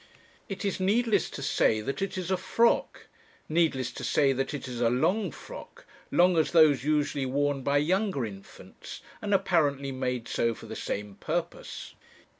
It 0.49 0.65
is 0.65 0.79
needless 0.79 1.29
to 1.29 1.43
say 1.43 1.79
that 1.79 2.01
it 2.01 2.17
is 2.17 2.31
a 2.31 2.35
frock; 2.35 3.05
needless 3.47 3.91
to 3.91 4.03
say 4.03 4.33
that 4.33 4.51
it 4.51 4.67
is 4.67 4.81
a 4.81 4.89
long 4.89 5.29
frock 5.29 5.85
long 6.09 6.37
as 6.39 6.49
those 6.53 6.83
usually 6.83 7.27
worn 7.27 7.61
by 7.61 7.77
younger 7.77 8.25
infants, 8.25 9.01
and 9.21 9.31
apparently 9.31 9.91
made 9.91 10.27
so 10.27 10.55
for 10.55 10.65
the 10.65 10.75
same 10.75 11.17
purpose. 11.17 11.93